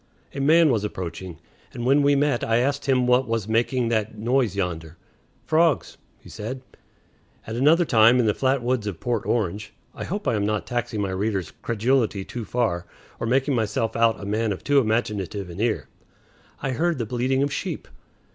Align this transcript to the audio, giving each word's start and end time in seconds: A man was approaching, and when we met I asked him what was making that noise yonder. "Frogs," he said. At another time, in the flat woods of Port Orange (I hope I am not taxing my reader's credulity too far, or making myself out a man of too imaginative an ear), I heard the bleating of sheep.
A 0.33 0.39
man 0.41 0.71
was 0.71 0.83
approaching, 0.83 1.37
and 1.75 1.85
when 1.85 2.01
we 2.01 2.15
met 2.15 2.43
I 2.43 2.57
asked 2.57 2.87
him 2.87 3.05
what 3.05 3.27
was 3.27 3.47
making 3.47 3.89
that 3.89 4.17
noise 4.17 4.55
yonder. 4.55 4.97
"Frogs," 5.45 5.95
he 6.17 6.27
said. 6.27 6.63
At 7.45 7.55
another 7.55 7.85
time, 7.85 8.19
in 8.19 8.25
the 8.25 8.33
flat 8.33 8.63
woods 8.63 8.87
of 8.87 8.99
Port 8.99 9.27
Orange 9.27 9.75
(I 9.93 10.05
hope 10.05 10.27
I 10.27 10.33
am 10.33 10.43
not 10.43 10.65
taxing 10.65 11.01
my 11.01 11.11
reader's 11.11 11.51
credulity 11.61 12.25
too 12.25 12.45
far, 12.45 12.87
or 13.19 13.27
making 13.27 13.53
myself 13.53 13.95
out 13.95 14.19
a 14.19 14.25
man 14.25 14.51
of 14.51 14.63
too 14.63 14.79
imaginative 14.79 15.51
an 15.51 15.59
ear), 15.61 15.87
I 16.63 16.71
heard 16.71 16.97
the 16.97 17.05
bleating 17.05 17.43
of 17.43 17.53
sheep. 17.53 17.87